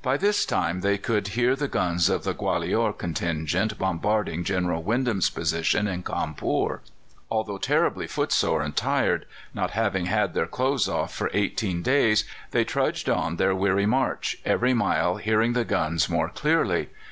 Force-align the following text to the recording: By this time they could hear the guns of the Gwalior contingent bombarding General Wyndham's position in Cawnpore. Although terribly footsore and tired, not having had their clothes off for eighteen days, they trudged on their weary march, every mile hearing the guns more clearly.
By 0.00 0.16
this 0.16 0.46
time 0.46 0.80
they 0.80 0.96
could 0.96 1.26
hear 1.34 1.56
the 1.56 1.66
guns 1.66 2.08
of 2.08 2.22
the 2.22 2.32
Gwalior 2.34 2.96
contingent 2.96 3.76
bombarding 3.76 4.44
General 4.44 4.80
Wyndham's 4.80 5.28
position 5.28 5.88
in 5.88 6.04
Cawnpore. 6.04 6.82
Although 7.32 7.58
terribly 7.58 8.06
footsore 8.06 8.62
and 8.62 8.76
tired, 8.76 9.26
not 9.54 9.72
having 9.72 10.06
had 10.06 10.34
their 10.34 10.46
clothes 10.46 10.88
off 10.88 11.12
for 11.12 11.30
eighteen 11.34 11.82
days, 11.82 12.24
they 12.52 12.62
trudged 12.62 13.08
on 13.08 13.38
their 13.38 13.56
weary 13.56 13.86
march, 13.86 14.36
every 14.44 14.72
mile 14.72 15.16
hearing 15.16 15.52
the 15.52 15.64
guns 15.64 16.08
more 16.08 16.28
clearly. 16.28 16.88